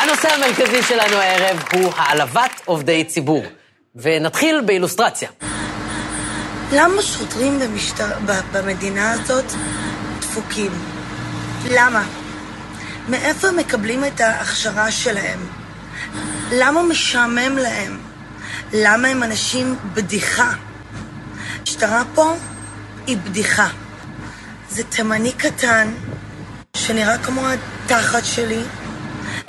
הנושא 0.00 0.28
המרכזי 0.34 0.82
שלנו 0.82 1.16
הערב 1.16 1.62
הוא 1.72 1.92
העלבת 1.96 2.60
עובדי 2.64 3.04
ציבור. 3.04 3.44
ונתחיל 3.96 4.60
באילוסטרציה. 4.66 5.28
למה 6.72 7.02
שוטרים 7.02 7.58
במשטר... 7.58 8.06
במדינה 8.52 9.12
הזאת 9.12 9.44
דפוקים? 10.18 10.72
למה? 11.70 12.04
מאיפה 13.08 13.48
הם 13.48 13.56
מקבלים 13.56 14.04
את 14.04 14.20
ההכשרה 14.20 14.90
שלהם? 14.90 15.38
למה 16.52 16.82
משעמם 16.82 17.58
להם? 17.58 17.98
למה 18.72 19.08
הם 19.08 19.22
אנשים 19.22 19.76
בדיחה? 19.94 20.52
המשטרה 21.58 22.02
פה 22.14 22.34
היא 23.06 23.16
בדיחה. 23.16 23.68
זה 24.70 24.84
תימני 24.84 25.32
קטן, 25.32 25.92
שנראה 26.76 27.18
כמו 27.18 27.42
התחת 27.48 28.24
שלי. 28.24 28.62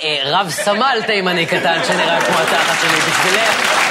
אה, 0.04 0.22
רב 0.24 0.50
סמל 0.50 0.98
תימני 1.06 1.46
קטן 1.46 1.80
שנראה 1.88 2.20
כמו 2.20 2.38
התחת 2.38 2.74
שלי 2.80 2.96
בשבילך. 2.96 3.82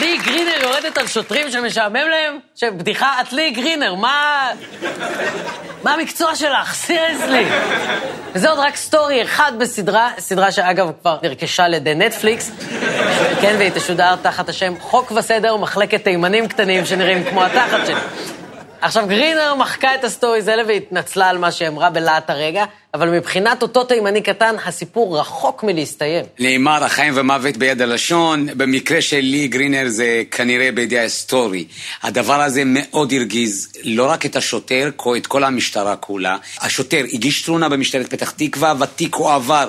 לי 0.00 0.18
גרינר 0.18 0.62
יורדת 0.62 0.98
על 0.98 1.06
שוטרים 1.06 1.50
שמשעמם 1.50 1.94
להם? 1.94 2.38
שבדיחה, 2.54 3.20
את 3.20 3.32
לי 3.32 3.50
גרינר, 3.50 3.94
מה... 3.94 4.48
מה 5.82 5.94
המקצוע 5.94 6.36
שלך? 6.36 6.74
סיריוסלי. 6.74 7.46
וזה 8.32 8.50
עוד 8.50 8.58
רק 8.58 8.76
סטורי 8.76 9.22
אחד 9.22 9.52
בסדרה, 9.58 10.10
סדרה 10.18 10.52
שאגב 10.52 10.90
כבר 11.00 11.18
נרכשה 11.22 11.64
על 11.64 11.74
ידי 11.74 11.94
נטפליקס, 11.94 12.50
כן, 13.40 13.54
והיא 13.58 13.70
תשודר 13.74 14.16
תחת 14.22 14.48
השם 14.48 14.74
חוק 14.80 15.12
וסדר 15.12 15.54
ומחלקת 15.54 16.04
תימנים 16.04 16.48
קטנים 16.48 16.86
שנראים 16.86 17.24
כמו 17.24 17.44
התחת 17.44 17.86
שלי. 17.86 18.00
עכשיו, 18.82 19.06
גרינר 19.06 19.54
מחקה 19.54 19.94
את 19.94 20.04
ה 20.04 20.09
stories 20.09 20.48
האלה 20.48 20.62
והתנצלה 20.68 21.28
על 21.28 21.38
מה 21.38 21.52
שאמרה 21.52 21.90
בלהט 21.90 22.30
הרגע, 22.30 22.64
אבל 22.94 23.08
מבחינת 23.10 23.62
אותו 23.62 23.84
תימני 23.84 24.22
קטן, 24.22 24.54
הסיפור 24.64 25.18
רחוק 25.18 25.64
מלהסתיים. 25.64 26.24
נאמר, 26.38 26.84
החיים 26.84 27.12
והמוות 27.16 27.56
ביד 27.56 27.82
הלשון, 27.82 28.46
במקרה 28.56 29.02
של 29.02 29.20
לי 29.20 29.48
גרינר 29.48 29.84
זה 29.88 30.22
כנראה 30.30 30.72
ביד 30.72 30.98
ה 30.98 31.07
story. 31.07 31.64
הדבר 32.02 32.40
הזה 32.40 32.62
מאוד 32.66 33.12
הרגיז 33.12 33.72
לא 33.84 34.10
רק 34.10 34.26
את 34.26 34.36
השוטר, 34.36 34.90
כמו 34.98 35.16
את 35.16 35.26
כל 35.26 35.44
המשטרה 35.44 35.96
כולה. 35.96 36.36
השוטר 36.60 37.04
הגיש 37.12 37.42
תלונה 37.42 37.68
במשטרת 37.68 38.10
פתח 38.10 38.30
תקווה, 38.30 38.74
והתיק 38.78 39.14
הועבר 39.14 39.68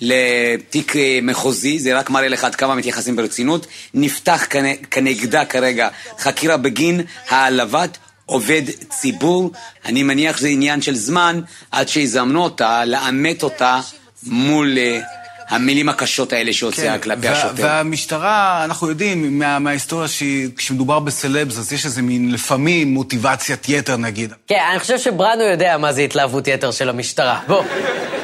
לתיק 0.00 0.96
אה, 0.96 1.18
מחוזי, 1.22 1.78
זה 1.78 1.98
רק 1.98 2.10
מראה 2.10 2.28
לך 2.28 2.44
עד 2.44 2.54
כמה 2.54 2.74
מתייחסים 2.74 3.16
ברצינות. 3.16 3.66
נפתח 3.94 4.46
כנגדה 4.90 5.44
כרגע 5.44 5.88
חקירה 6.18 6.56
בגין 6.56 7.00
העלבת 7.28 7.98
עובד 8.26 8.62
ציבור, 8.88 9.50
אני 9.84 10.02
מניח 10.02 10.36
שזה 10.36 10.48
עניין 10.48 10.82
של 10.82 10.94
זמן 10.94 11.40
עד 11.70 11.88
שיזמנו 11.88 12.42
אותה, 12.42 12.84
לאמת 12.84 13.42
אותה 13.42 13.80
מול 14.26 14.78
אה, 14.78 15.00
המילים 15.48 15.88
הקשות 15.88 16.32
האלה 16.32 16.52
שהוציאה 16.52 16.98
כן, 16.98 17.02
כלפי 17.02 17.28
השוטר. 17.28 17.62
והמשטרה, 17.62 18.64
אנחנו 18.64 18.88
יודעים 18.88 19.38
מה, 19.38 19.58
מההיסטוריה 19.58 20.08
שכשמדובר 20.08 20.98
בסלבס, 20.98 21.58
אז 21.58 21.72
יש 21.72 21.84
איזה 21.84 22.02
מין 22.02 22.32
לפעמים 22.32 22.94
מוטיבציית 22.94 23.68
יתר 23.68 23.96
נגיד. 23.96 24.32
כן, 24.46 24.60
אני 24.70 24.78
חושב 24.78 24.98
שבראנו 24.98 25.42
יודע 25.42 25.78
מה 25.78 25.92
זה 25.92 26.00
התלהבות 26.00 26.48
יתר 26.48 26.70
של 26.70 26.88
המשטרה. 26.88 27.40
בוא, 27.46 27.64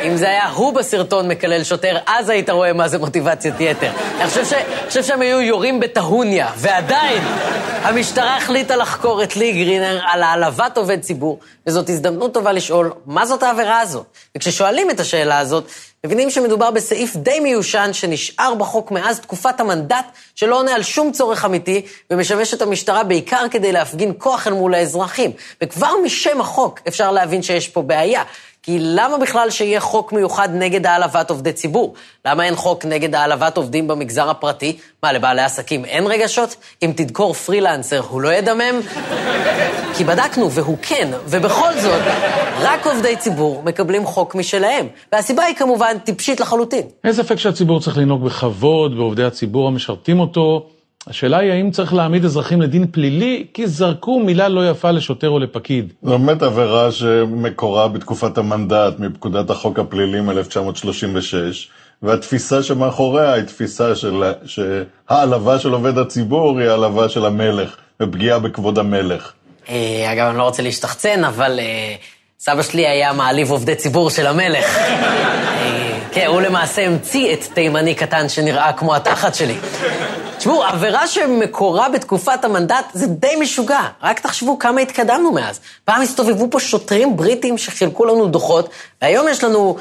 אם 0.02 0.16
זה 0.16 0.28
היה 0.28 0.48
הוא 0.48 0.72
בסרטון 0.72 1.28
מקלל 1.28 1.64
שוטר, 1.64 1.96
אז 2.06 2.28
היית 2.28 2.50
רואה 2.50 2.72
מה 2.72 2.88
זה 2.88 2.98
מוטיבציית 2.98 3.54
יתר. 3.60 3.90
אני 4.20 4.28
חושב, 4.28 4.44
ש... 4.44 4.52
חושב 4.86 5.02
שהם 5.02 5.20
היו 5.20 5.40
יורים 5.40 5.80
בטהוניה, 5.80 6.48
ועדיין 6.56 7.22
המשטרה 7.82 8.36
החליטה 8.36 8.76
לחקור 8.76 9.22
את 9.22 9.36
לי 9.36 9.52
גרינר 9.52 10.00
על 10.06 10.22
העלבת 10.22 10.78
עובד 10.78 11.00
ציבור, 11.00 11.38
וזאת 11.66 11.88
הזדמנות 11.88 12.34
טובה 12.34 12.52
לשאול, 12.52 12.92
מה 13.06 13.26
זאת 13.26 13.42
העבירה 13.42 13.80
הזאת? 13.80 14.06
וכששואלים 14.36 14.90
את 14.90 15.00
השאלה 15.00 15.38
הזאת, 15.38 15.64
מבינים 16.06 16.30
שמדובר 16.30 16.70
בסעיף 16.70 17.16
די 17.16 17.40
מיושן 17.40 17.92
שנשאר 17.92 18.54
בחוק 18.54 18.90
מאז 18.90 19.20
תקופת 19.20 19.60
המנדט, 19.60 20.04
שלא 20.34 20.58
עונה 20.58 20.74
על 20.74 20.82
שום 20.82 21.12
צורך 21.12 21.44
אמיתי, 21.44 21.82
ומשמש 22.10 22.54
את 22.54 22.62
המשטרה 22.62 23.04
בעיקר 23.04 23.46
כדי 23.50 23.72
להפגין 23.72 24.12
כוח 24.18 24.46
אל 24.46 24.52
מול 24.52 24.74
האזרחים. 24.74 25.30
וכבר 25.62 25.92
משם 26.04 26.40
החוק 26.40 26.80
אפשר 26.88 27.12
להבין 27.12 27.42
שיש 27.42 27.68
פה 27.68 27.82
בעיה. 27.82 28.22
כי 28.62 28.78
למה 28.80 29.18
בכלל 29.18 29.50
שיהיה 29.50 29.80
חוק 29.80 30.12
מיוחד 30.12 30.48
נגד 30.52 30.86
העלבת 30.86 31.30
עובדי 31.30 31.52
ציבור? 31.52 31.94
למה 32.26 32.44
אין 32.44 32.56
חוק 32.56 32.84
נגד 32.84 33.14
העלבת 33.14 33.56
עובדים 33.56 33.88
במגזר 33.88 34.30
הפרטי? 34.30 34.76
מה, 35.02 35.12
לבעלי 35.12 35.42
עסקים 35.42 35.84
אין 35.84 36.06
רגשות? 36.06 36.56
אם 36.82 36.92
תדקור 36.96 37.34
פרילנסר, 37.34 38.00
הוא 38.08 38.20
לא 38.20 38.28
ידמם? 38.32 38.80
כי 39.96 40.04
בדקנו, 40.04 40.50
והוא 40.50 40.76
כן, 40.82 41.08
ובכל 41.26 41.72
זאת, 41.80 42.02
רק 42.60 42.86
עובדי 42.86 43.16
ציבור 43.16 43.62
מקבלים 43.64 44.06
חוק 44.06 44.34
משלהם. 44.34 44.86
והסיבה 45.12 45.44
היא 45.44 45.56
כמובן 45.56 45.98
טיפשית 46.04 46.40
לחלוטין. 46.40 46.86
אין 47.04 47.12
ספק 47.12 47.36
שהציבור 47.36 47.80
צריך 47.80 47.98
לנהוג 47.98 48.24
בכבוד 48.24 48.96
בעובדי 48.96 49.24
הציבור 49.24 49.68
המשרתים 49.68 50.20
אותו. 50.20 50.66
השאלה 51.06 51.38
היא 51.38 51.52
האם 51.52 51.70
צריך 51.70 51.94
להעמיד 51.94 52.24
אזרחים 52.24 52.62
לדין 52.62 52.86
פלילי, 52.90 53.46
כי 53.54 53.66
זרקו 53.66 54.20
מילה 54.20 54.48
לא 54.48 54.70
יפה 54.70 54.90
לשוטר 54.90 55.28
או 55.28 55.38
לפקיד. 55.38 55.92
זו 56.02 56.18
באמת 56.18 56.42
עבירה 56.42 56.92
שמקורה 56.92 57.88
בתקופת 57.88 58.38
המנדט 58.38 58.98
מפקודת 58.98 59.50
החוק 59.50 59.78
הפלילי 59.78 60.20
מ-1936, 60.20 61.34
והתפיסה 62.02 62.62
שמאחוריה 62.62 63.32
היא 63.32 63.44
תפיסה 63.44 63.96
של 63.96 64.22
שהעלבה 64.44 65.58
של 65.58 65.72
עובד 65.72 65.98
הציבור 65.98 66.58
היא 66.58 66.68
העלבה 66.68 67.08
של 67.08 67.26
המלך, 67.26 67.76
ופגיעה 68.02 68.38
בכבוד 68.38 68.78
המלך. 68.78 69.32
אה, 69.68 70.12
אגב, 70.12 70.26
אני 70.26 70.38
לא 70.38 70.42
רוצה 70.42 70.62
להשתחצן, 70.62 71.24
אבל 71.24 71.58
אה, 71.58 71.94
סבא 72.38 72.62
שלי 72.62 72.86
היה 72.86 73.12
מעליב 73.12 73.50
עובדי 73.50 73.74
ציבור 73.74 74.10
של 74.10 74.26
המלך. 74.26 74.78
אה, 74.78 75.98
כן, 76.12 76.26
הוא 76.26 76.40
למעשה 76.40 76.86
המציא 76.86 77.32
את 77.32 77.44
תימני 77.54 77.94
קטן 77.94 78.28
שנראה 78.28 78.72
כמו 78.72 78.94
התחת 78.96 79.34
שלי. 79.34 79.54
תשמעו, 80.40 80.62
עבירה 80.62 81.06
שמקורה 81.06 81.88
בתקופת 81.88 82.44
המנדט 82.44 82.84
זה 82.92 83.06
די 83.06 83.36
משוגע. 83.40 83.80
רק 84.02 84.20
תחשבו 84.20 84.58
כמה 84.58 84.80
התקדמנו 84.80 85.32
מאז. 85.32 85.60
פעם 85.84 86.02
הסתובבו 86.02 86.48
פה 86.50 86.60
שוטרים 86.60 87.16
בריטים 87.16 87.58
שחילקו 87.58 88.04
לנו 88.04 88.26
דוחות, 88.26 88.68
והיום 89.02 89.28
יש 89.28 89.44
לנו 89.44 89.76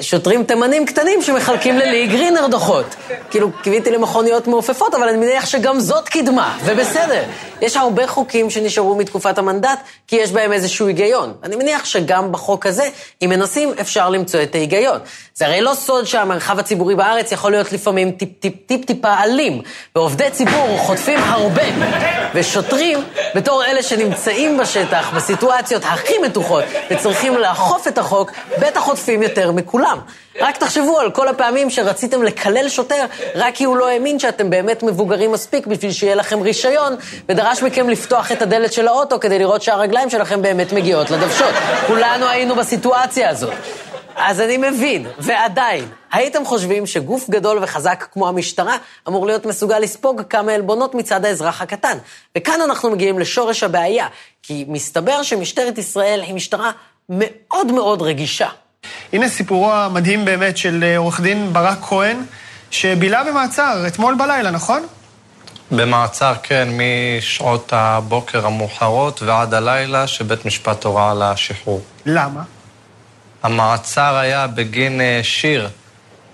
שוטרים 0.00 0.44
תימנים 0.44 0.86
קטנים 0.86 1.22
שמחלקים 1.22 1.78
ללי 1.78 2.06
גרינר 2.06 2.46
דוחות. 2.46 2.96
כאילו, 3.30 3.50
קיוויתי 3.62 3.90
למכוניות 3.90 4.46
מעופפות, 4.46 4.94
אבל 4.94 5.08
אני 5.08 5.18
מניח 5.18 5.46
שגם 5.46 5.80
זאת 5.80 6.08
קדמה, 6.08 6.58
ובסדר. 6.64 7.22
יש 7.60 7.76
הרבה 7.76 8.06
חוקים 8.06 8.50
שנשארו 8.50 8.96
מתקופת 8.96 9.38
המנדט, 9.38 9.78
כי 10.08 10.16
יש 10.16 10.32
בהם 10.32 10.52
איזשהו 10.52 10.86
היגיון. 10.86 11.32
אני 11.42 11.56
מניח 11.56 11.84
שגם 11.84 12.32
בחוק 12.32 12.66
הזה, 12.66 12.88
אם 13.22 13.30
מנסים, 13.30 13.72
אפשר 13.80 14.10
למצוא 14.10 14.42
את 14.42 14.54
ההיגיון. 14.54 14.98
זה 15.34 15.46
הרי 15.46 15.60
לא 15.60 15.74
סוד 15.74 16.04
שהמרחב 16.04 16.58
הציבורי 16.58 16.94
בארץ 16.94 17.32
יכול 17.32 17.50
להיות 17.50 17.72
לפעמים 17.72 18.10
טיפ-טיפה 18.66 19.14
אלים, 19.22 19.62
ועובדי 19.96 20.30
ציבור 20.30 20.78
חוטפים 20.78 21.18
הרבה, 21.22 21.62
ושוטרים, 22.34 23.04
בתור 23.34 23.64
אלה 23.64 23.82
שנמצאים 23.82 24.58
בשטח, 24.58 25.10
בסיטואציות 25.16 25.82
הכי 25.84 26.18
מתוחות, 26.18 26.64
וצריכים 26.90 27.38
לאכוף 27.38 27.88
את 27.88 27.98
החוק, 27.98 28.32
בטח 28.58 28.80
חוטפים 28.80 29.22
יותר 29.22 29.52
מכולם. 29.52 29.75
רק 30.40 30.56
תחשבו 30.56 30.98
על 30.98 31.10
כל 31.10 31.28
הפעמים 31.28 31.70
שרציתם 31.70 32.22
לקלל 32.22 32.68
שוטר, 32.68 33.04
רק 33.34 33.54
כי 33.54 33.64
הוא 33.64 33.76
לא 33.76 33.88
האמין 33.88 34.18
שאתם 34.18 34.50
באמת 34.50 34.82
מבוגרים 34.82 35.32
מספיק 35.32 35.66
בשביל 35.66 35.92
שיהיה 35.92 36.14
לכם 36.14 36.40
רישיון, 36.40 36.96
ודרש 37.28 37.62
מכם 37.62 37.88
לפתוח 37.88 38.32
את 38.32 38.42
הדלת 38.42 38.72
של 38.72 38.88
האוטו 38.88 39.20
כדי 39.20 39.38
לראות 39.38 39.62
שהרגליים 39.62 40.10
שלכם 40.10 40.42
באמת 40.42 40.72
מגיעות 40.72 41.10
לדוושות. 41.10 41.54
כולנו 41.86 42.28
היינו 42.28 42.54
בסיטואציה 42.54 43.30
הזאת. 43.30 43.54
אז 44.16 44.40
אני 44.40 44.56
מבין, 44.56 45.06
ועדיין, 45.18 45.88
הייתם 46.12 46.44
חושבים 46.44 46.86
שגוף 46.86 47.30
גדול 47.30 47.58
וחזק 47.62 48.06
כמו 48.12 48.28
המשטרה 48.28 48.76
אמור 49.08 49.26
להיות 49.26 49.46
מסוגל 49.46 49.78
לספוג 49.78 50.22
כמה 50.30 50.52
עלבונות 50.52 50.94
מצד 50.94 51.24
האזרח 51.24 51.62
הקטן. 51.62 51.98
וכאן 52.38 52.60
אנחנו 52.64 52.90
מגיעים 52.90 53.18
לשורש 53.18 53.62
הבעיה, 53.62 54.06
כי 54.42 54.64
מסתבר 54.68 55.22
שמשטרת 55.22 55.78
ישראל 55.78 56.20
היא 56.22 56.34
משטרה 56.34 56.70
מאוד 57.08 57.72
מאוד 57.72 58.02
רגישה. 58.02 58.48
הנה 59.12 59.28
סיפורו 59.28 59.72
המדהים 59.72 60.24
באמת 60.24 60.56
של 60.56 60.84
אה, 60.84 60.96
עורך 60.96 61.20
דין 61.20 61.52
ברק 61.52 61.78
כהן, 61.82 62.16
שבילה 62.70 63.24
במעצר 63.24 63.84
אתמול 63.86 64.14
בלילה, 64.14 64.50
נכון? 64.50 64.86
במעצר, 65.70 66.34
כן, 66.42 66.68
משעות 66.72 67.72
הבוקר 67.72 68.46
המאוחרות 68.46 69.22
ועד 69.22 69.54
הלילה 69.54 70.06
שבית 70.06 70.44
משפט 70.44 70.84
הורה 70.84 71.10
על 71.10 71.22
השחרור. 71.22 71.82
למה? 72.06 72.42
המעצר 73.42 74.16
היה 74.16 74.46
בגין 74.46 75.00
אה, 75.00 75.20
שיר 75.22 75.68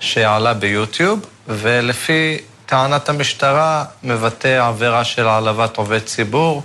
שעלה 0.01 0.55
ביוטיוב, 0.55 1.21
ולפי 1.49 2.39
טענת 2.67 3.09
המשטרה 3.09 3.85
מבטא 4.03 4.69
עבירה 4.69 5.05
של 5.05 5.27
העלבת 5.27 5.77
עובד 5.77 5.99
ציבור, 5.99 6.63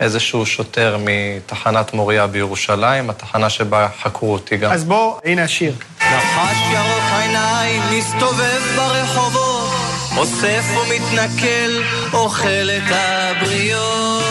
איזשהו 0.00 0.46
שוטר 0.46 0.98
מתחנת 1.00 1.94
מוריה 1.94 2.26
בירושלים, 2.26 3.10
התחנה 3.10 3.50
שבה 3.50 3.88
חקרו 4.02 4.32
אותי 4.32 4.56
גם. 4.56 4.72
אז 4.72 4.84
בוא, 4.84 5.18
הנה 5.24 5.42
השיר. 5.42 5.74
נחש 6.00 6.56
ירוק 6.72 7.04
עיניים 7.22 7.82
מסתובב 7.90 8.62
ברחובות, 8.76 9.70
אוסף 10.16 10.64
ומתנכל, 10.76 11.82
אוכל 12.12 12.70
את 12.76 12.92
הבריות. 12.92 14.22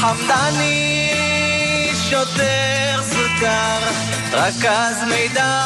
חמדני 0.00 1.12
יותר 2.12 3.00
סוכר, 3.02 3.78
רכז 4.32 4.96
מידע 5.08 5.62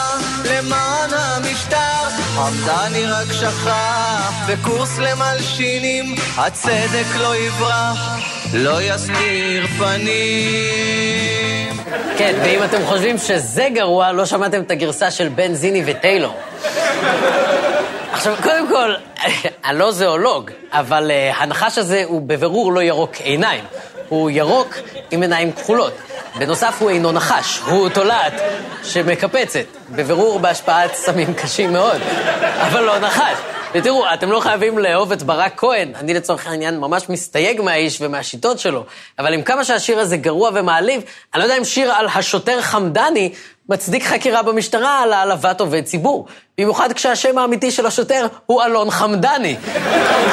למען 0.50 1.10
המשטר, 1.12 2.08
חמדני 2.34 3.06
רק 3.06 3.32
שכח 3.32 4.32
בקורס 4.48 4.98
למלשינים, 4.98 6.14
הצדק 6.36 7.16
לא 7.18 7.36
יברח, 7.36 8.18
לא 8.54 8.82
יסתיר 8.82 9.66
פנים. 9.78 11.76
כן, 12.18 12.34
ואם 12.44 12.64
אתם 12.64 12.86
חושבים 12.86 13.18
שזה 13.18 13.68
גרוע, 13.74 14.12
לא 14.12 14.26
שמעתם 14.26 14.60
את 14.60 14.70
הגרסה 14.70 15.10
של 15.10 15.28
בן 15.28 15.54
זיני 15.54 15.82
וטיילור. 15.86 16.34
עכשיו, 18.12 18.36
קודם 18.42 18.68
כל, 18.68 18.94
אני 19.64 19.78
לא 19.78 19.92
זואולוג, 19.92 20.50
אבל 20.72 21.10
uh, 21.10 21.42
הנחש 21.42 21.78
הזה 21.78 22.02
הוא 22.06 22.22
בבירור 22.22 22.72
לא 22.72 22.82
ירוק 22.82 23.16
עיניים. 23.16 23.64
הוא 24.08 24.30
ירוק 24.30 24.74
עם 25.10 25.22
עיניים 25.22 25.52
כחולות. 25.52 25.92
בנוסף, 26.38 26.76
הוא 26.78 26.90
אינו 26.90 27.12
נחש, 27.12 27.58
הוא 27.58 27.88
תולעת 27.88 28.32
שמקפצת. 28.82 29.64
בבירור 29.90 30.38
בהשפעת 30.38 30.94
סמים 30.94 31.34
קשים 31.34 31.72
מאוד, 31.72 32.00
אבל 32.60 32.80
לא 32.80 32.98
נחש. 32.98 33.38
ותראו, 33.76 34.04
אתם 34.14 34.30
לא 34.30 34.40
חייבים 34.40 34.78
לאהוב 34.78 35.12
את 35.12 35.22
ברק 35.22 35.52
כהן, 35.56 35.92
אני 35.94 36.14
לצורך 36.14 36.46
העניין 36.46 36.80
ממש 36.80 37.08
מסתייג 37.08 37.60
מהאיש 37.60 37.98
ומהשיטות 38.00 38.58
שלו, 38.58 38.84
אבל 39.18 39.34
עם 39.34 39.42
כמה 39.42 39.64
שהשיר 39.64 39.98
הזה 39.98 40.16
גרוע 40.16 40.50
ומעליב, 40.54 41.02
אני 41.34 41.40
לא 41.40 41.44
יודע 41.44 41.58
אם 41.58 41.64
שיר 41.64 41.92
על 41.92 42.06
השוטר 42.14 42.60
חמדני 42.60 43.32
מצדיק 43.68 44.04
חקירה 44.04 44.42
במשטרה 44.42 45.02
על 45.02 45.12
העלבת 45.12 45.60
עובד 45.60 45.84
ציבור. 45.84 46.26
במיוחד 46.58 46.92
כשהשם 46.92 47.38
האמיתי 47.38 47.70
של 47.70 47.86
השוטר 47.86 48.26
הוא 48.46 48.62
אלון 48.62 48.90
חמדני. 48.90 49.56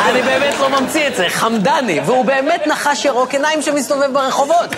אני 0.10 0.22
באמת 0.22 0.56
לא 0.60 0.70
ממציא 0.70 1.08
את 1.08 1.16
זה, 1.16 1.30
חמדני, 1.30 2.00
והוא 2.06 2.26
באמת 2.26 2.68
נחש 2.68 3.06
ירוק 3.06 3.34
עיניים 3.34 3.62
שמסתובב 3.62 4.14
ברחובות. 4.14 4.70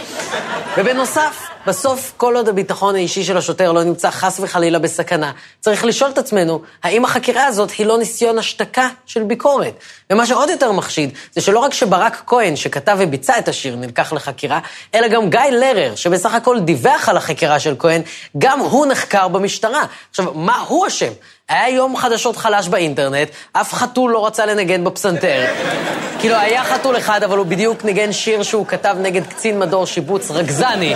ובנוסף, 0.77 1.47
בסוף, 1.67 2.13
כל 2.17 2.35
עוד 2.35 2.49
הביטחון 2.49 2.95
האישי 2.95 3.23
של 3.23 3.37
השוטר 3.37 3.71
לא 3.71 3.83
נמצא 3.83 4.11
חס 4.11 4.39
וחלילה 4.39 4.79
בסכנה, 4.79 5.31
צריך 5.59 5.85
לשאול 5.85 6.11
את 6.11 6.17
עצמנו, 6.17 6.61
האם 6.83 7.05
החקירה 7.05 7.45
הזאת 7.45 7.71
היא 7.71 7.85
לא 7.85 7.97
ניסיון 7.97 8.37
השתקה 8.37 8.87
של 9.05 9.23
ביקורת? 9.23 9.73
ומה 10.09 10.25
שעוד 10.25 10.49
יותר 10.49 10.71
מחשיד, 10.71 11.09
זה 11.31 11.41
שלא 11.41 11.59
רק 11.59 11.73
שברק 11.73 12.23
כהן, 12.27 12.55
שכתב 12.55 12.97
וביצע 12.99 13.39
את 13.39 13.47
השיר, 13.47 13.75
נלקח 13.75 14.13
לחקירה, 14.13 14.59
אלא 14.95 15.07
גם 15.07 15.29
גיא 15.29 15.39
לרר, 15.39 15.95
שבסך 15.95 16.33
הכל 16.33 16.59
דיווח 16.59 17.09
על 17.09 17.17
החקירה 17.17 17.59
של 17.59 17.75
כהן, 17.79 18.01
גם 18.37 18.59
הוא 18.59 18.85
נחקר 18.85 19.27
במשטרה. 19.27 19.83
עכשיו, 20.09 20.33
מה 20.33 20.57
הוא 20.67 20.87
אשם? 20.87 21.11
היה 21.49 21.69
יום 21.69 21.97
חדשות 21.97 22.37
חלש 22.37 22.67
באינטרנט, 22.67 23.29
אף 23.53 23.73
חתול 23.73 24.11
לא 24.11 24.25
רצה 24.27 24.45
לנגן 24.45 24.83
בפסנתר. 24.83 25.45
כאילו, 26.19 26.35
היה 26.35 26.63
חתול 26.63 26.97
אחד, 26.97 27.23
אבל 27.23 27.37
הוא 27.37 27.45
בדיוק 27.45 27.85
ניגן 27.85 28.11
שיר 28.11 28.43
שהוא 28.43 28.65
כתב 28.67 28.95
נגד 28.99 29.25
קצין 29.25 29.59
מדור 29.59 29.85
שיבוץ 29.85 30.31
רגזני. 30.31 30.93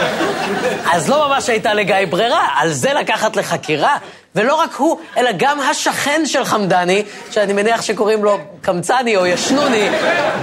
אז 0.92 1.10
לא 1.10 1.28
ממש 1.28 1.50
הייתה 1.50 1.74
לגיא 1.74 1.96
ברירה, 2.10 2.48
על 2.56 2.70
זה 2.72 2.94
לקחת 2.94 3.36
לחקירה. 3.36 3.98
ולא 4.36 4.56
רק 4.56 4.74
הוא, 4.74 5.00
אלא 5.18 5.32
גם 5.38 5.60
השכן 5.60 6.26
של 6.26 6.46
חמדני, 6.46 7.04
שאני 7.32 7.54
מניח 7.54 7.82
שקוראים 7.82 8.24
לו 8.24 8.38
קמצני 8.62 9.18
או 9.18 9.26
ישנוני, 9.26 9.90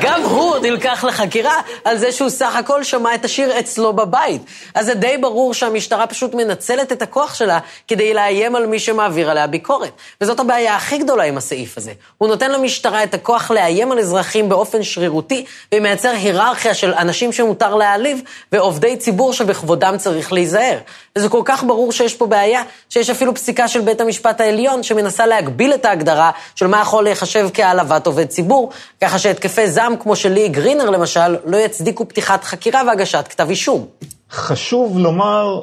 גם 0.00 0.22
הוא 0.22 0.58
נלקח 0.58 1.04
לחקירה 1.04 1.60
על 1.84 1.98
זה 1.98 2.12
שהוא 2.12 2.28
סך 2.28 2.56
הכל 2.56 2.84
שמע 2.84 3.14
את 3.14 3.24
השיר 3.24 3.58
אצלו 3.58 3.92
בבית. 3.92 4.42
אז 4.74 4.86
זה 4.86 4.94
די 4.94 5.16
ברור 5.16 5.54
שהמשטרה 5.54 6.06
פשוט 6.06 6.34
מנצלת 6.34 6.92
את 6.92 7.02
הכוח 7.02 7.34
שלה 7.34 7.58
כדי 7.88 8.14
לאיים 8.14 8.56
על 8.56 8.66
מי 8.66 8.78
שמעביר 8.78 9.30
עליה 9.30 9.46
ביקורת. 9.46 9.90
וזאת 10.20 10.40
הבעיה 10.40 10.76
הכי 10.76 10.98
גדולה 10.98 11.24
עם 11.24 11.36
הסעיף 11.36 11.78
הזה. 11.78 11.92
הוא 12.18 12.28
נותן 12.28 12.50
למשטרה 12.50 13.02
את 13.04 13.14
הכוח 13.14 13.50
לאיים 13.50 13.92
על 13.92 13.98
אזרחים 13.98 14.48
באופן 14.48 14.82
שרירותי, 14.82 15.44
ומייצר 15.74 16.10
היררכיה 16.10 16.74
של 16.74 16.94
אנשים 16.94 17.32
שמותר 17.32 17.74
להעליב, 17.74 18.22
ועובדי 18.52 18.96
ציבור 18.96 19.32
שבכבודם 19.32 19.94
צריך 19.98 20.32
להיזהר. 20.32 20.78
וזה 21.16 21.28
כל 21.28 21.42
כך 21.44 21.64
ברור 21.64 21.92
שיש 21.92 22.14
פה 22.14 22.26
בעיה, 22.26 22.62
שיש 22.88 23.10
אפילו 23.10 23.34
פסיקה 23.34 23.68
של 23.76 23.82
בית 23.82 24.00
המשפט 24.00 24.40
העליון 24.40 24.82
שמנסה 24.82 25.26
להגביל 25.26 25.74
את 25.74 25.84
ההגדרה 25.84 26.30
של 26.54 26.66
מה 26.66 26.80
יכול 26.80 27.04
להיחשב 27.04 27.48
כהעלבת 27.54 28.06
עובד 28.06 28.26
ציבור, 28.26 28.70
ככה 29.00 29.18
שהתקפי 29.18 29.68
זעם 29.68 29.96
כמו 29.96 30.16
של 30.16 30.32
לי 30.32 30.48
גרינר 30.48 30.90
למשל, 30.90 31.36
לא 31.44 31.56
יצדיקו 31.56 32.08
פתיחת 32.08 32.44
חקירה 32.44 32.82
והגשת 32.86 33.24
כתב 33.28 33.46
אישום. 33.50 33.86
חשוב 34.30 34.98
לומר 34.98 35.60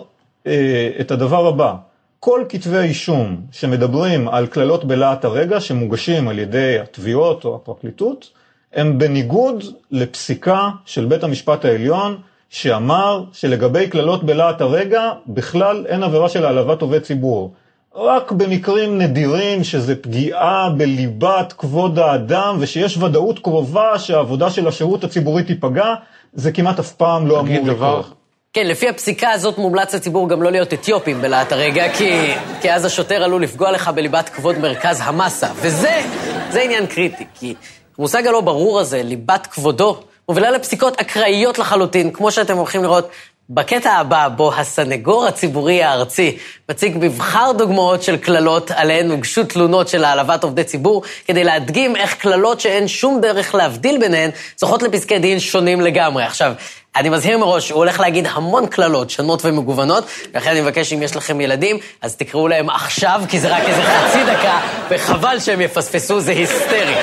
אה, 0.47 0.89
את 0.99 1.11
הדבר 1.11 1.47
הבא. 1.47 1.73
כל 2.19 2.43
כתבי 2.49 2.77
האישום 2.77 3.41
שמדברים 3.51 4.27
על 4.27 4.47
קללות 4.47 4.85
בלהט 4.85 5.25
הרגע 5.25 5.59
שמוגשים 5.59 6.27
על 6.27 6.39
ידי 6.39 6.79
התביעות 6.79 7.45
או 7.45 7.55
הפרקליטות, 7.55 8.29
הם 8.73 8.97
בניגוד 8.97 9.63
לפסיקה 9.91 10.69
של 10.85 11.05
בית 11.05 11.23
המשפט 11.23 11.65
העליון 11.65 12.17
שאמר 12.49 13.23
שלגבי 13.31 13.87
קללות 13.87 14.23
בלהט 14.23 14.61
הרגע 14.61 15.11
בכלל 15.27 15.85
אין 15.87 16.03
עבירה 16.03 16.29
של 16.29 16.45
העלבת 16.45 16.81
עובד 16.81 16.99
ציבור. 16.99 17.53
רק 17.95 18.31
במקרים 18.31 18.97
נדירים 18.97 19.63
שזה 19.63 19.95
פגיעה 19.95 20.69
בליבת 20.77 21.53
כבוד 21.57 21.99
האדם 21.99 22.57
ושיש 22.59 22.97
ודאות 22.97 23.39
קרובה 23.39 23.99
שהעבודה 23.99 24.49
של 24.49 24.67
השירות 24.67 25.03
הציבורי 25.03 25.43
תיפגע, 25.43 25.93
זה 26.33 26.51
כמעט 26.51 26.79
אף 26.79 26.91
פעם 26.91 27.27
לא 27.27 27.39
אמור 27.39 27.65
לקרות. 27.65 28.13
כן, 28.53 28.67
לפי 28.67 28.89
הפסיקה 28.89 29.31
הזאת 29.31 29.57
מומלץ 29.57 29.95
לציבור 29.95 30.29
גם 30.29 30.43
לא 30.43 30.51
להיות 30.51 30.73
אתיופים 30.73 31.21
בלהט 31.21 31.51
הרגע, 31.51 31.93
כי, 31.93 32.33
כי 32.61 32.73
אז 32.73 32.85
השוטר 32.85 33.23
עלול 33.23 33.43
לפגוע 33.43 33.71
לך 33.71 33.87
בליבת 33.87 34.29
כבוד 34.29 34.57
מרכז 34.57 35.01
המסה. 35.03 35.47
וזה, 35.55 36.01
זה 36.49 36.61
עניין 36.61 36.85
קריטי, 36.85 37.25
כי 37.39 37.55
המושג 37.97 38.27
הלא 38.27 38.41
ברור 38.41 38.79
הזה, 38.79 39.03
ליבת 39.03 39.47
כבודו, 39.51 39.99
מובילה 40.29 40.51
לפסיקות 40.51 40.99
אקראיות 41.01 41.59
לחלוטין, 41.59 42.11
כמו 42.11 42.31
שאתם 42.31 42.57
הולכים 42.57 42.83
לראות 42.83 43.09
בקטע 43.53 43.91
הבא, 43.91 44.27
בו 44.35 44.53
הסנגור 44.53 45.25
הציבורי 45.25 45.83
הארצי 45.83 46.37
מציג 46.69 46.97
מבחר 46.99 47.51
דוגמאות 47.57 48.03
של 48.03 48.17
קללות 48.17 48.71
עליהן 48.71 49.11
הוגשו 49.11 49.43
תלונות 49.43 49.87
של 49.87 50.03
העלבת 50.03 50.43
עובדי 50.43 50.63
ציבור, 50.63 51.03
כדי 51.27 51.43
להדגים 51.43 51.95
איך 51.95 52.13
קללות 52.13 52.59
שאין 52.59 52.87
שום 52.87 53.21
דרך 53.21 53.55
להבדיל 53.55 53.99
ביניהן, 53.99 54.29
זוכות 54.57 54.83
לפסקי 54.83 55.19
דין 55.19 55.39
שונים 55.39 55.81
לגמרי. 55.81 56.23
עכשיו, 56.23 56.53
אני 56.95 57.09
מזהיר 57.09 57.37
מראש, 57.37 57.69
הוא 57.69 57.77
הולך 57.77 57.99
להגיד 57.99 58.27
המון 58.31 58.67
קללות 58.67 59.09
שונות 59.09 59.45
ומגוונות, 59.45 60.05
ולכן 60.33 60.49
אני 60.49 60.61
מבקש, 60.61 60.93
אם 60.93 61.03
יש 61.03 61.15
לכם 61.15 61.41
ילדים, 61.41 61.77
אז 62.01 62.15
תקראו 62.15 62.47
להם 62.47 62.69
עכשיו, 62.69 63.21
כי 63.29 63.39
זה 63.39 63.55
רק 63.55 63.63
איזה 63.63 63.83
חצי 63.83 64.19
דקה, 64.23 64.59
וחבל 64.89 65.39
שהם 65.39 65.61
יפספסו, 65.61 66.19
זה 66.19 66.31
היסטרי. 66.31 66.95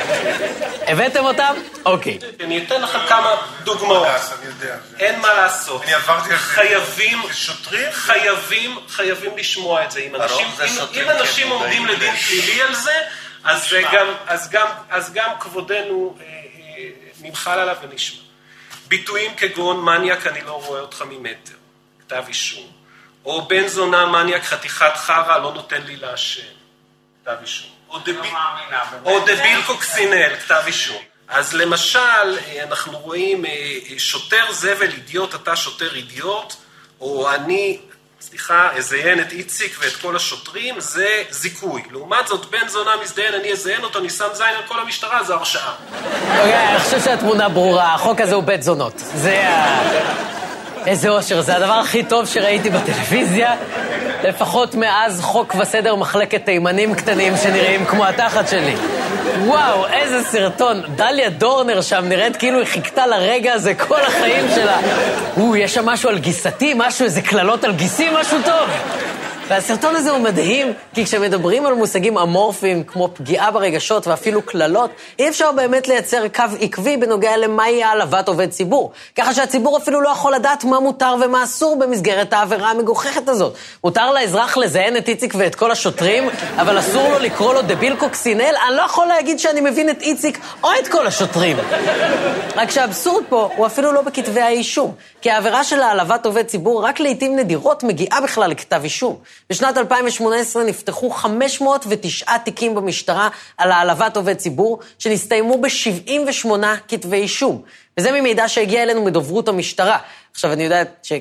הבאתם 0.90 1.24
אותם? 1.24 1.54
אוקיי. 1.84 2.18
אני 2.40 2.64
אתן 2.64 2.82
לך 2.82 2.98
כמה 3.08 3.34
דוגמאות. 3.64 4.08
אין 4.98 5.20
מה 5.20 5.34
לעשות. 5.34 5.82
אני 5.82 5.94
עברתי 5.94 6.32
על 6.32 6.36
זה. 6.38 6.44
חייבים, 6.44 7.18
שוטרים? 7.32 7.92
חייבים, 7.92 8.78
חייבים 8.88 9.36
לשמוע 9.36 9.84
את 9.84 9.90
זה. 9.90 10.00
אם 10.00 10.14
אנשים, 10.14 10.46
כן, 10.92 11.50
עומדים 11.50 11.86
לדין. 11.86 12.16
פלילי 12.16 12.62
על 12.62 12.74
זה, 12.74 12.94
אז 13.44 13.68
זה 13.70 13.78
נשמע. 13.78 13.92
גם, 13.92 14.06
אז 14.26 14.50
גם, 14.50 14.66
אז 14.90 15.12
גם 15.12 15.30
כבודנו 15.40 16.16
אה, 16.20 16.26
אה, 16.26 16.88
נמחל 17.20 17.58
עליו 17.58 17.76
ונשמע. 17.82 18.20
ביטויים 18.88 19.34
כגון 19.34 19.84
מניאק, 19.84 20.26
אני 20.26 20.40
לא 20.40 20.62
רואה 20.66 20.80
אותך 20.80 21.04
ממטר, 21.10 21.54
כתב 22.00 22.22
אישום. 22.28 22.70
או 23.24 23.48
בן 23.48 23.66
זונה 23.66 24.06
מניאק, 24.06 24.42
חתיכת 24.42 24.96
חרא, 24.96 25.38
לא 25.38 25.52
נותן 25.54 25.82
לי 25.82 25.96
לעשן, 25.96 26.42
כתב 27.24 27.36
אישום. 27.42 27.70
או 27.90 27.98
דביל, 27.98 28.34
או 29.04 29.20
דביל 29.20 29.62
קוקסינל, 29.66 30.36
כתב 30.36 30.62
אישום. 30.66 31.02
אז 31.28 31.54
למשל, 31.54 31.98
אה, 31.98 32.62
אנחנו 32.68 32.98
רואים 32.98 33.44
אה, 33.44 33.50
אה, 33.50 33.98
שוטר 33.98 34.52
זבל 34.52 34.90
אידיוט, 34.92 35.34
אתה 35.34 35.56
שוטר 35.56 35.94
אידיוט, 35.94 36.54
או 37.00 37.30
אני, 37.30 37.78
סליחה, 38.20 38.68
אזיין 38.76 39.20
את 39.20 39.32
איציק 39.32 39.76
ואת 39.80 39.96
כל 39.96 40.16
השוטרים, 40.16 40.80
זה 40.80 41.22
זיכוי. 41.30 41.82
לעומת 41.90 42.26
זאת, 42.26 42.46
בן 42.46 42.68
זונה 42.68 42.90
מזדיין, 43.02 43.34
אני 43.34 43.52
אזיין 43.52 43.82
אותו, 43.82 43.98
אני 43.98 44.10
שם 44.10 44.28
זין 44.32 44.46
על 44.46 44.62
כל 44.68 44.80
המשטרה, 44.80 45.24
זה 45.24 45.34
הרשעה. 45.34 45.74
אוקיי, 46.38 46.68
אני 46.68 46.78
חושב 46.78 47.00
שהתמונה 47.00 47.48
ברורה, 47.48 47.94
החוק 47.94 48.20
הזה 48.20 48.34
הוא 48.34 48.44
בית 48.44 48.62
זונות. 48.62 48.94
זה 48.96 49.48
ה... 49.48 50.29
איזה 50.86 51.08
אושר, 51.08 51.40
זה 51.40 51.56
הדבר 51.56 51.72
הכי 51.72 52.02
טוב 52.02 52.26
שראיתי 52.26 52.70
בטלוויזיה, 52.70 53.54
לפחות 54.24 54.74
מאז 54.74 55.20
חוק 55.20 55.54
וסדר 55.54 55.94
מחלקת 55.94 56.44
תימנים 56.44 56.94
קטנים 56.94 57.36
שנראים 57.36 57.84
כמו 57.84 58.04
התחת 58.06 58.48
שלי. 58.48 58.74
וואו, 59.44 59.86
איזה 59.86 60.24
סרטון. 60.24 60.82
דליה 60.96 61.30
דורנר 61.30 61.80
שם 61.80 62.04
נראית 62.08 62.36
כאילו 62.36 62.58
היא 62.58 62.66
חיכתה 62.66 63.06
לרגע 63.06 63.52
הזה 63.52 63.74
כל 63.74 64.00
החיים 64.00 64.46
שלה. 64.54 64.78
או, 65.36 65.56
יש 65.56 65.74
שם 65.74 65.86
משהו 65.86 66.08
על 66.08 66.18
גיסתי, 66.18 66.74
משהו, 66.76 67.04
איזה 67.04 67.22
קללות 67.22 67.64
על 67.64 67.72
גיסי, 67.72 68.08
משהו 68.20 68.38
טוב. 68.44 68.68
והסרטון 69.50 69.96
הזה 69.96 70.10
הוא 70.10 70.18
מדהים, 70.18 70.72
כי 70.94 71.04
כשמדברים 71.04 71.66
על 71.66 71.74
מושגים 71.74 72.18
אמורפיים, 72.18 72.84
כמו 72.84 73.08
פגיעה 73.14 73.50
ברגשות 73.50 74.06
ואפילו 74.06 74.42
קללות, 74.42 74.90
אי 75.18 75.28
אפשר 75.28 75.52
באמת 75.52 75.88
לייצר 75.88 76.28
קו 76.28 76.44
עקבי 76.60 76.96
בנוגע 76.96 77.36
למהי 77.36 77.82
העלבת 77.82 78.28
עובד 78.28 78.50
ציבור. 78.50 78.92
ככה 79.16 79.34
שהציבור 79.34 79.76
אפילו 79.76 80.00
לא 80.00 80.08
יכול 80.08 80.34
לדעת 80.34 80.64
מה 80.64 80.80
מותר 80.80 81.14
ומה 81.24 81.44
אסור 81.44 81.78
במסגרת 81.78 82.32
העבירה 82.32 82.70
המגוחכת 82.70 83.28
הזאת. 83.28 83.54
מותר 83.84 84.10
לאזרח 84.10 84.56
לזיין 84.56 84.96
את 84.96 85.08
איציק 85.08 85.34
ואת 85.38 85.54
כל 85.54 85.70
השוטרים, 85.70 86.28
אבל 86.56 86.78
אסור 86.78 87.08
לו 87.08 87.18
לקרוא 87.18 87.54
לו 87.54 87.62
דביל 87.62 87.96
קוקסינל? 87.96 88.54
אני 88.68 88.76
לא 88.76 88.82
יכול 88.82 89.06
להגיד 89.06 89.38
שאני 89.38 89.60
מבין 89.60 89.90
את 89.90 90.02
איציק 90.02 90.38
או 90.62 90.68
את 90.80 90.88
כל 90.88 91.06
השוטרים. 91.06 91.56
רק 92.56 92.70
שהאבסורד 92.70 93.24
פה 93.28 93.48
הוא 93.56 93.66
אפילו 93.66 93.92
לא 93.92 94.02
בכתבי 94.02 94.40
האישום, 94.40 94.94
כי 95.20 95.30
העבירה 95.30 95.64
של 95.64 95.82
העלבת 95.82 96.26
עובד 96.26 96.46
ציבור 96.46 96.84
רק 96.84 97.00
לעיתים 97.00 97.36
נדירות 97.36 97.82
מגיעה 97.82 98.20
בכלל 98.20 98.50
לכתב 98.50 98.80
אישום. 98.84 99.16
בשנת 99.50 99.78
2018 99.78 100.64
נפתחו 100.64 101.10
509 101.10 102.38
תיקים 102.38 102.74
במשטרה 102.74 103.28
על 103.58 103.72
העלבת 103.72 104.16
עובד 104.16 104.34
ציבור, 104.36 104.78
שנסתיימו 104.98 105.60
ב-78 105.60 106.48
כתבי 106.88 107.16
אישום. 107.16 107.62
וזה 107.98 108.12
ממידע 108.12 108.48
שהגיע 108.48 108.82
אלינו 108.82 109.04
מדוברות 109.04 109.48
המשטרה. 109.48 109.98
עכשיו, 110.32 110.52
אני 110.52 110.64
יודעת 110.64 110.88
ש... 111.02 111.12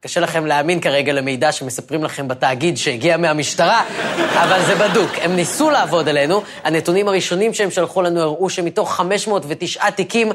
קשה 0.00 0.20
לכם 0.20 0.46
להאמין 0.46 0.80
כרגע 0.80 1.12
למידע 1.12 1.52
שמספרים 1.52 2.04
לכם 2.04 2.28
בתאגיד 2.28 2.76
שהגיע 2.76 3.16
מהמשטרה, 3.16 3.82
אבל 4.44 4.62
זה 4.66 4.74
בדוק. 4.74 5.10
הם 5.22 5.36
ניסו 5.36 5.70
לעבוד 5.70 6.08
עלינו, 6.08 6.42
הנתונים 6.64 7.08
הראשונים 7.08 7.54
שהם 7.54 7.70
שלחו 7.70 8.02
לנו 8.02 8.20
הראו 8.20 8.50
שמתוך 8.50 8.94
509 8.94 9.90
תיקים, 9.90 10.32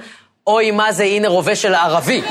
אוי, 0.47 0.71
מה 0.71 0.91
זה, 0.91 1.03
הנה 1.03 1.27
רובה 1.27 1.55
של 1.55 1.73
ערבי. 1.75 2.21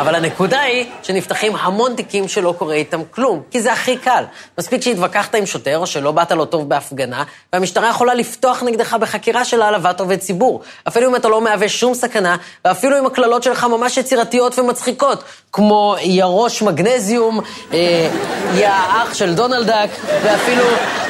אבל 0.00 0.14
הנקודה 0.14 0.60
היא 0.60 0.86
שנפתחים 1.02 1.56
המון 1.56 1.94
תיקים 1.94 2.28
שלא 2.28 2.54
קורה 2.58 2.74
איתם 2.74 3.00
כלום, 3.10 3.42
כי 3.50 3.60
זה 3.60 3.72
הכי 3.72 3.96
קל. 3.96 4.24
מספיק 4.58 4.82
שהתווכחת 4.82 5.34
עם 5.34 5.46
שוטר 5.46 5.78
או 5.78 5.86
שלא 5.86 6.12
באת 6.12 6.32
לו 6.32 6.44
טוב 6.44 6.68
בהפגנה, 6.68 7.24
והמשטרה 7.52 7.88
יכולה 7.88 8.14
לפתוח 8.14 8.62
נגדך 8.62 8.94
בחקירה 8.94 9.44
של 9.44 9.62
העלבת 9.62 10.00
עובד 10.00 10.18
ציבור. 10.18 10.62
אפילו 10.88 11.10
אם 11.10 11.16
אתה 11.16 11.28
לא 11.28 11.40
מהווה 11.40 11.68
שום 11.68 11.94
סכנה, 11.94 12.36
ואפילו 12.64 12.98
אם 12.98 13.06
הקללות 13.06 13.42
שלך 13.42 13.64
ממש 13.64 13.96
יצירתיות 13.96 14.58
ומצחיקות, 14.58 15.24
כמו 15.52 15.96
יא 16.00 16.24
ראש 16.24 16.62
מגנזיום, 16.62 17.40
אה, 17.72 18.08
יא 18.54 18.68
אח 18.68 19.14
של 19.14 19.34
דונלדק, 19.34 19.88
ואפילו 20.22 20.64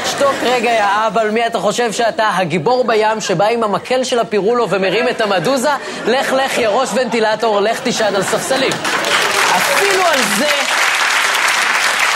שתוק 0.04 0.34
רגע 0.42 0.70
יא 0.70 1.06
אבל 1.06 1.30
מי 1.30 1.46
אתה 1.46 1.58
חושב 1.58 1.92
שאתה 1.92 2.30
הגיבור 2.36 2.84
בים 2.84 3.20
שבא 3.20 3.46
עם 3.46 3.64
המקל 3.64 4.04
של 4.04 4.18
הפירולו 4.18 4.70
ומרים 4.70 5.08
את 5.08 5.20
המדוזה? 5.20 5.70
לך 6.06 6.32
לך 6.32 6.58
יא 6.58 6.68
ראש 6.68 6.88
ונטילטור, 6.94 7.60
לך 7.60 7.80
תישן 7.80 8.14
על 8.14 8.22
ספסלים. 8.22 8.73
אפילו 9.56 10.04
על 10.06 10.18
זה 10.38 10.64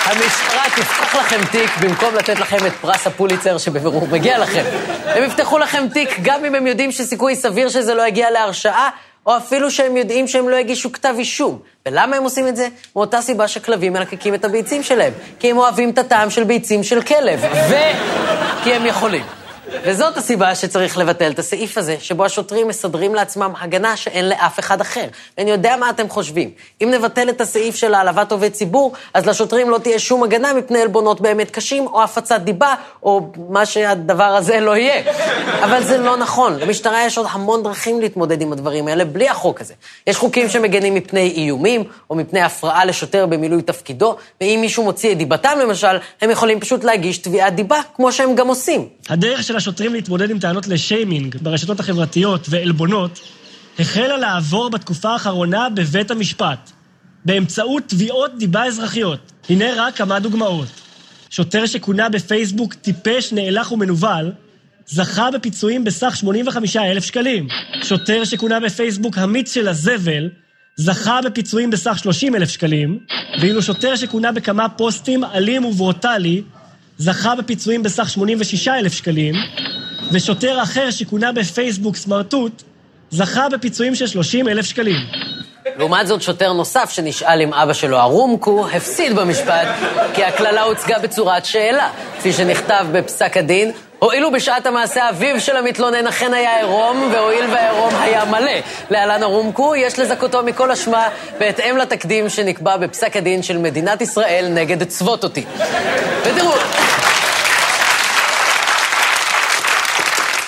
המשטרה 0.08 0.64
תפתח 0.76 1.14
לכם 1.14 1.44
תיק 1.50 1.70
במקום 1.80 2.14
לתת 2.14 2.40
לכם 2.40 2.66
את 2.66 2.72
פרס 2.80 3.06
הפוליצר 3.06 3.58
שבבירור 3.58 4.08
מגיע 4.08 4.38
לכם. 4.38 4.64
הם 5.06 5.24
יפתחו 5.24 5.58
לכם 5.58 5.88
תיק 5.92 6.18
גם 6.22 6.44
אם 6.44 6.54
הם 6.54 6.66
יודעים 6.66 6.92
שסיכוי 6.92 7.36
סביר 7.36 7.68
שזה 7.68 7.94
לא 7.94 8.06
יגיע 8.06 8.30
להרשעה, 8.30 8.90
או 9.26 9.36
אפילו 9.36 9.70
שהם 9.70 9.96
יודעים 9.96 10.28
שהם 10.28 10.48
לא 10.48 10.56
יגישו 10.56 10.92
כתב 10.92 11.14
אישום. 11.18 11.58
ולמה 11.86 12.16
הם 12.16 12.22
עושים 12.22 12.48
את 12.48 12.56
זה? 12.56 12.68
מאותה 12.96 13.22
סיבה 13.22 13.48
שכלבים 13.48 13.92
מלקקים 13.92 14.34
את 14.34 14.44
הביצים 14.44 14.82
שלהם. 14.82 15.12
כי 15.38 15.50
הם 15.50 15.58
אוהבים 15.58 15.90
את 15.90 15.98
הטעם 15.98 16.30
של 16.30 16.44
ביצים 16.44 16.82
של 16.82 17.02
כלב, 17.02 17.44
וכי 17.68 18.74
הם 18.74 18.86
יכולים. 18.86 19.37
וזאת 19.84 20.16
הסיבה 20.16 20.54
שצריך 20.54 20.98
לבטל 20.98 21.30
את 21.30 21.38
הסעיף 21.38 21.78
הזה, 21.78 21.96
שבו 22.00 22.24
השוטרים 22.24 22.68
מסדרים 22.68 23.14
לעצמם 23.14 23.52
הגנה 23.60 23.96
שאין 23.96 24.28
לאף 24.28 24.58
אחד 24.58 24.80
אחר. 24.80 25.04
ואני 25.38 25.50
יודע 25.50 25.76
מה 25.76 25.90
אתם 25.90 26.08
חושבים. 26.08 26.50
אם 26.82 26.90
נבטל 26.94 27.28
את 27.28 27.40
הסעיף 27.40 27.76
של 27.76 27.94
העלבת 27.94 28.32
עובד 28.32 28.48
ציבור, 28.48 28.92
אז 29.14 29.26
לשוטרים 29.26 29.70
לא 29.70 29.78
תהיה 29.78 29.98
שום 29.98 30.22
הגנה 30.22 30.54
מפני 30.54 30.82
עלבונות 30.82 31.20
באמת 31.20 31.50
קשים, 31.50 31.86
או 31.86 32.02
הפצת 32.02 32.40
דיבה, 32.40 32.74
או 33.02 33.32
מה 33.48 33.66
שהדבר 33.66 34.24
הזה 34.24 34.60
לא 34.60 34.76
יהיה. 34.76 35.02
אבל 35.64 35.82
זה 35.82 35.98
לא 35.98 36.16
נכון. 36.16 36.58
למשטרה 36.58 37.06
יש 37.06 37.18
עוד 37.18 37.26
המון 37.30 37.62
דרכים 37.62 38.00
להתמודד 38.00 38.42
עם 38.42 38.52
הדברים 38.52 38.88
האלה 38.88 39.04
בלי 39.04 39.28
החוק 39.28 39.60
הזה. 39.60 39.74
יש 40.06 40.16
חוקים 40.16 40.48
שמגנים 40.48 40.94
מפני 40.94 41.32
איומים, 41.36 41.84
או 42.10 42.14
מפני 42.14 42.40
הפרעה 42.40 42.84
לשוטר 42.84 43.26
במילוי 43.26 43.62
תפקידו, 43.62 44.16
ואם 44.40 44.58
מישהו 44.60 44.84
מוציא 44.84 45.12
את 45.12 45.18
דיבתם 45.18 45.58
למשל, 45.62 45.98
הם 46.20 46.30
יכולים 46.30 46.60
פשוט 46.60 46.84
להגיש 46.84 47.18
תביעת 47.18 47.54
דיבה, 47.54 47.80
כמו 47.96 48.12
שהם 48.12 48.34
גם 48.34 48.48
עושים. 48.48 48.88
הדרך 49.08 49.42
של 49.42 49.56
השוטרים 49.58 49.94
להתמודד 49.94 50.30
עם 50.30 50.38
טענות 50.38 50.66
לשיימינג 50.66 51.36
ברשתות 51.42 51.80
החברתיות 51.80 52.46
ועלבונות 52.50 53.20
החלה 53.78 54.16
לעבור 54.16 54.70
בתקופה 54.70 55.10
האחרונה 55.10 55.68
בבית 55.68 56.10
המשפט, 56.10 56.70
באמצעות 57.24 57.82
תביעות 57.86 58.38
דיבה 58.38 58.64
אזרחיות. 58.64 59.32
הנה 59.48 59.64
רק 59.76 59.96
כמה 59.96 60.20
דוגמאות. 60.20 60.68
שוטר 61.30 61.66
שכונה 61.66 62.08
בפייסבוק 62.08 62.74
טיפש, 62.74 63.32
נאלח 63.32 63.72
ומנוול, 63.72 64.32
זכה 64.86 65.30
בפיצויים 65.30 65.84
בסך 65.84 66.16
85,000 66.16 67.04
שקלים. 67.04 67.48
שוטר 67.82 68.24
שכונה 68.24 68.60
בפייסבוק 68.60 69.18
המיץ 69.18 69.54
של 69.54 69.68
הזבל, 69.68 70.30
זכה 70.76 71.20
בפיצויים 71.24 71.70
בסך 71.70 71.98
30,000 71.98 72.48
שקלים, 72.48 72.98
ואילו 73.40 73.62
שוטר 73.62 73.96
שכונה 73.96 74.32
בכמה 74.32 74.68
פוסטים 74.68 75.24
אלים 75.24 75.64
וברוטלי, 75.64 76.42
זכה 76.98 77.34
בפיצויים 77.34 77.82
בסך 77.82 78.08
86,000 78.08 78.92
שקלים, 78.92 79.34
ושוטר 80.12 80.62
אחר 80.62 80.90
שכונה 80.90 81.32
בפייסבוק 81.32 81.96
סמרטוט, 81.96 82.62
זכה 83.10 83.48
בפיצויים 83.48 83.94
של 83.94 84.06
30,000 84.06 84.64
שקלים. 84.66 85.06
לעומת 85.76 86.06
זאת, 86.06 86.22
שוטר 86.22 86.52
נוסף 86.52 86.90
שנשאל 86.90 87.40
אם 87.42 87.54
אבא 87.54 87.72
שלו 87.72 87.98
ערום, 87.98 88.40
הפסיד 88.72 89.16
במשפט, 89.16 89.66
כי 90.14 90.24
הקללה 90.24 90.62
הוצגה 90.62 90.98
בצורת 90.98 91.44
שאלה. 91.44 91.90
כפי 92.18 92.32
שנכתב 92.32 92.86
בפסק 92.92 93.36
הדין, 93.36 93.72
הואילו 93.98 94.32
בשעת 94.32 94.66
המעשה 94.66 95.08
אביו 95.08 95.40
של 95.40 95.56
המתלונן 95.56 96.06
אכן 96.06 96.34
היה 96.34 96.56
עירום, 96.56 97.10
והואיל 97.12 97.44
והעירום 97.50 97.94
היה 98.00 98.24
מלא. 98.24 98.52
להלן 98.90 99.22
הרומקו, 99.22 99.76
יש 99.76 99.98
לזכותו 99.98 100.42
מכל 100.42 100.70
אשמה, 100.70 101.08
בהתאם 101.38 101.76
לתקדים 101.76 102.28
שנקבע 102.28 102.76
בפסק 102.76 103.16
הדין 103.16 103.42
של 103.42 103.58
מדינת 103.58 104.00
ישראל 104.00 104.46
נגד 104.48 104.84
צוות 104.84 105.24
אותי. 105.24 105.44
ותראו... 106.22 106.52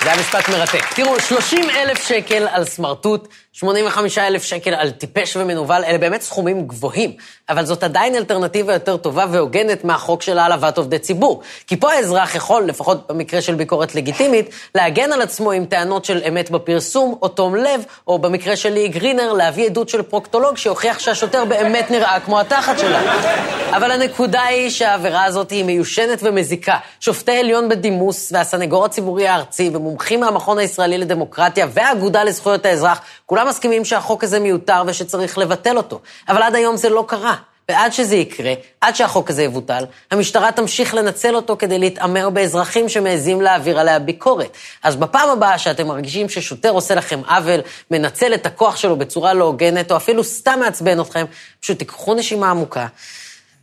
היה 0.11 0.19
משפט 0.19 0.49
מרתק. 0.49 0.93
תראו, 0.95 1.19
30 1.19 1.69
אלף 1.69 2.07
שקל 2.07 2.47
על 2.51 2.65
סמרטוט, 2.65 3.27
85 3.53 4.17
אלף 4.17 4.43
שקל 4.43 4.73
על 4.73 4.91
טיפש 4.91 5.35
ומנוול, 5.35 5.83
אלה 5.83 5.97
באמת 5.97 6.21
סכומים 6.21 6.67
גבוהים, 6.67 7.13
אבל 7.49 7.65
זאת 7.65 7.83
עדיין 7.83 8.15
אלטרנטיבה 8.15 8.73
יותר 8.73 8.97
טובה 8.97 9.25
והוגנת 9.31 9.83
מהחוק 9.83 10.21
של 10.21 10.37
העלבת 10.37 10.77
עובדי 10.77 10.99
ציבור. 10.99 11.41
כי 11.67 11.77
פה 11.77 11.91
האזרח 11.91 12.35
יכול, 12.35 12.63
לפחות 12.63 13.07
במקרה 13.09 13.41
של 13.41 13.55
ביקורת 13.55 13.95
לגיטימית, 13.95 14.49
להגן 14.75 15.11
על 15.11 15.21
עצמו 15.21 15.51
עם 15.51 15.65
טענות 15.65 16.05
של 16.05 16.21
אמת 16.27 16.49
בפרסום, 16.49 17.15
או 17.21 17.27
תום 17.27 17.55
לב, 17.55 17.83
או 18.07 18.19
במקרה 18.19 18.55
של 18.55 18.69
לי 18.69 18.87
גרינר, 18.87 19.33
להביא 19.33 19.65
עדות 19.65 19.89
של 19.89 20.01
פרוקטולוג 20.01 20.57
שיוכיח 20.57 20.99
שהשוטר 20.99 21.45
באמת 21.45 21.91
נראה 21.91 22.19
כמו 22.19 22.39
התחת 22.39 22.79
שלה. 22.79 23.60
אבל 23.75 23.91
הנקודה 23.91 24.43
היא 24.43 24.69
שהעבירה 24.69 25.23
הזאת 25.23 25.51
היא 25.51 25.63
מיושנת 25.63 26.19
ומזיקה. 26.21 26.77
שופטי 26.99 27.31
עליון 27.37 27.69
בדימוס 27.69 28.31
והסנגור 28.31 28.85
הציבורי 28.85 29.27
הארצי 29.27 29.69
ומומחים 29.73 30.19
מהמכון 30.19 30.59
הישראלי 30.59 30.97
לדמוקרטיה 30.97 31.67
והאגודה 31.73 32.23
לזכויות 32.23 32.65
האזרח, 32.65 33.01
כולם 33.25 33.47
מסכימים 33.47 33.85
שהחוק 33.85 34.23
הזה 34.23 34.39
מיותר 34.39 34.83
ושצריך 34.87 35.37
לבטל 35.37 35.77
אותו. 35.77 35.99
אבל 36.29 36.41
עד 36.41 36.55
היום 36.55 36.77
זה 36.77 36.89
לא 36.89 37.05
קרה. 37.07 37.35
ועד 37.69 37.93
שזה 37.93 38.15
יקרה, 38.15 38.53
עד 38.81 38.95
שהחוק 38.95 39.29
הזה 39.29 39.43
יבוטל, 39.43 39.85
המשטרה 40.11 40.51
תמשיך 40.51 40.93
לנצל 40.93 41.35
אותו 41.35 41.57
כדי 41.57 41.79
להתעמר 41.79 42.29
באזרחים 42.29 42.89
שמעזים 42.89 43.41
להעביר 43.41 43.79
עליה 43.79 43.99
ביקורת. 43.99 44.57
אז 44.83 44.95
בפעם 44.95 45.29
הבאה 45.29 45.57
שאתם 45.57 45.87
מרגישים 45.87 46.29
ששוטר 46.29 46.69
עושה 46.69 46.95
לכם 46.95 47.21
עוול, 47.27 47.59
מנצל 47.91 48.33
את 48.33 48.45
הכוח 48.45 48.75
שלו 48.75 48.95
בצורה 48.95 49.33
לא 49.33 49.43
הוגנת, 49.43 49.91
או 49.91 49.97
אפילו 49.97 50.23
סתם 50.23 50.59
מעצבן 50.59 51.01
אתכם, 51.01 51.25
פשוט 51.59 51.79
תיקחו 51.79 52.13
נשימה 52.13 52.49
עמוקה. 52.49 52.87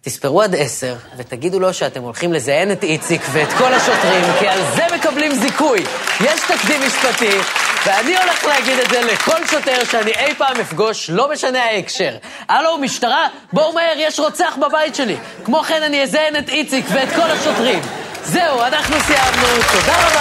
תספרו 0.03 0.43
עד 0.43 0.55
עשר, 0.59 0.95
ותגידו 1.17 1.61
לו 1.61 1.75
שאתם 1.75 2.03
הולכים 2.03 2.33
לזיין 2.33 2.73
את 2.73 2.85
איציק 2.85 3.23
ואת 3.33 3.53
כל 3.53 3.75
השוטרים, 3.75 4.25
כי 4.39 4.49
על 4.49 4.61
זה 4.77 4.83
מקבלים 4.95 5.35
זיכוי. 5.35 5.79
יש 6.21 6.41
תקדים 6.41 6.81
משפטי, 6.87 7.39
ואני 7.87 8.17
הולך 8.17 8.45
להגיד 8.45 8.79
את 8.79 8.91
זה 8.91 9.01
לכל 9.01 9.47
שוטר 9.47 9.85
שאני 9.91 10.11
אי 10.11 10.35
פעם 10.35 10.61
אפגוש, 10.61 11.11
לא 11.11 11.33
משנה 11.33 11.65
ההקשר. 11.65 12.17
הלו, 12.49 12.79
משטרה, 12.79 13.29
בואו 13.53 13.73
מהר, 13.73 13.95
יש 13.97 14.21
רוצח 14.21 14.57
בבית 14.61 14.95
שלי. 14.95 15.17
כמו 15.45 15.63
כן, 15.63 15.83
אני 15.83 16.03
אזיין 16.03 16.37
את 16.37 16.49
איציק 16.49 16.85
ואת 16.93 17.09
כל 17.09 17.31
השוטרים. 17.31 17.81
זהו, 18.25 18.63
אנחנו 18.63 18.97
סיימנו, 19.01 19.47
תודה 19.73 20.09
רבה 20.09 20.19